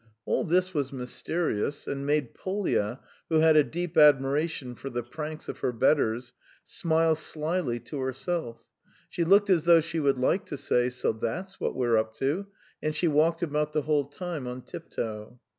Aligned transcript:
All 0.25 0.43
this 0.43 0.73
was 0.73 0.91
mysterious, 0.91 1.85
and 1.85 2.07
made 2.07 2.33
Polya, 2.33 2.99
who 3.29 3.35
had 3.41 3.55
a 3.55 3.63
deep 3.63 3.95
admiration 3.99 4.73
for 4.73 4.89
the 4.89 5.03
pranks 5.03 5.47
of 5.47 5.59
her 5.59 5.71
betters, 5.71 6.33
smile 6.65 7.13
slyly 7.13 7.79
to 7.81 7.99
herself; 7.99 8.65
she 9.11 9.23
looked 9.23 9.51
as 9.51 9.65
though 9.65 9.79
she 9.79 9.99
would 9.99 10.17
like 10.17 10.47
to 10.47 10.57
say, 10.57 10.89
"So 10.89 11.11
that's 11.11 11.59
what 11.59 11.75
we're 11.75 11.97
up 11.97 12.15
to," 12.15 12.47
and 12.81 12.95
she 12.95 13.07
walked 13.07 13.43
about 13.43 13.73
the 13.73 13.83
whole 13.83 14.05
time 14.05 14.47
on 14.47 14.63
tiptoe. 14.63 15.39